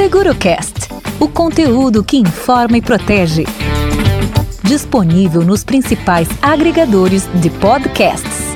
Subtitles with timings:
[0.00, 0.88] SeguroCast,
[1.20, 3.44] o conteúdo que informa e protege.
[4.62, 8.49] Disponível nos principais agregadores de podcasts.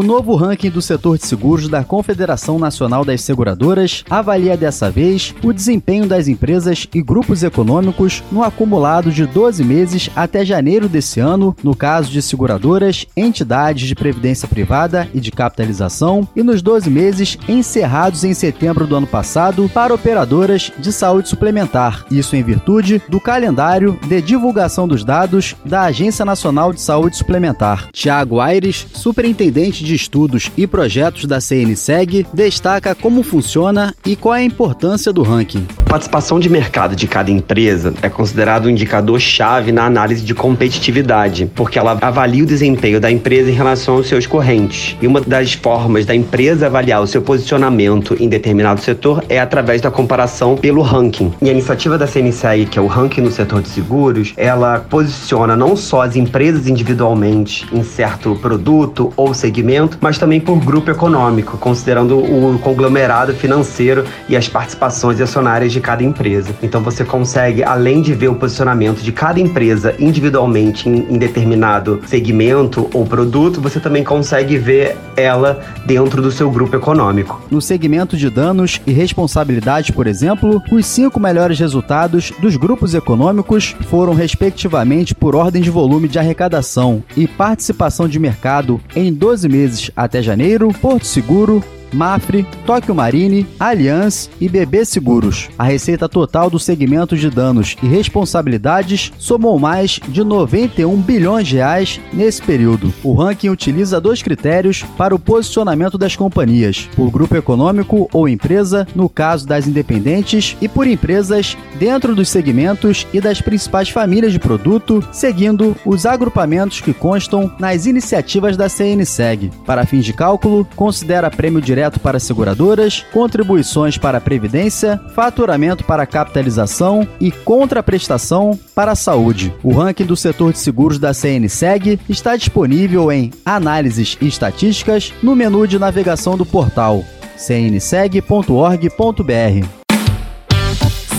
[0.00, 5.34] O novo ranking do setor de seguros da Confederação Nacional das Seguradoras avalia dessa vez
[5.44, 11.20] o desempenho das empresas e grupos econômicos no acumulado de 12 meses até janeiro desse
[11.20, 16.88] ano, no caso de seguradoras, entidades de previdência privada e de capitalização, e nos 12
[16.88, 22.06] meses encerrados em setembro do ano passado para operadoras de saúde suplementar.
[22.10, 27.90] Isso em virtude do calendário de divulgação dos dados da Agência Nacional de Saúde Suplementar.
[27.92, 34.40] Tiago Aires, superintendente de Estudos e Projetos da CNSEG, destaca como funciona e qual é
[34.40, 35.66] a importância do ranking.
[35.90, 41.80] Participação de mercado de cada empresa é considerado um indicador-chave na análise de competitividade, porque
[41.80, 44.96] ela avalia o desempenho da empresa em relação aos seus correntes.
[45.02, 49.80] E uma das formas da empresa avaliar o seu posicionamento em determinado setor é através
[49.80, 51.34] da comparação pelo ranking.
[51.42, 55.56] E a iniciativa da CNSEG, que é o ranking no setor de seguros, ela posiciona
[55.56, 61.58] não só as empresas individualmente em certo produto ou segmento, mas também por grupo econômico,
[61.58, 66.54] considerando o conglomerado financeiro e as participações acionárias de cada empresa.
[66.62, 72.00] Então você consegue, além de ver o posicionamento de cada empresa individualmente em, em determinado
[72.06, 77.42] segmento ou produto, você também consegue ver ela dentro do seu grupo econômico.
[77.50, 83.74] No segmento de danos e responsabilidade, por exemplo, os cinco melhores resultados dos grupos econômicos
[83.88, 89.60] foram, respectivamente, por ordem de volume de arrecadação e participação de mercado em 12 meses
[89.60, 95.48] meses até janeiro, Porto Seguro, Mafre, Tóquio Marine, Allianz e BB Seguros.
[95.58, 101.56] A receita total do segmento de danos e responsabilidades somou mais de 91 bilhões de
[101.56, 102.92] reais nesse período.
[103.02, 108.86] O ranking utiliza dois critérios para o posicionamento das companhias: por grupo econômico ou empresa,
[108.94, 114.38] no caso das independentes, e por empresas dentro dos segmentos e das principais famílias de
[114.38, 119.50] produto, seguindo os agrupamentos que constam nas iniciativas da CNSEG.
[119.66, 125.82] Para fins de cálculo, considera prêmio direto direto para seguradoras, contribuições para a Previdência, faturamento
[125.82, 129.54] para a capitalização e contraprestação para a saúde.
[129.62, 135.34] O ranking do setor de seguros da CNSEG está disponível em Análises e Estatísticas no
[135.34, 137.02] menu de navegação do portal
[137.38, 138.86] cnseg.org.br.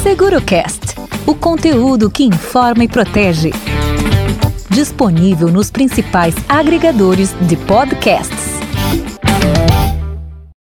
[0.04, 0.92] SeguroCast
[1.26, 3.52] o conteúdo que informa e protege.
[4.70, 8.52] Disponível nos principais agregadores de podcasts.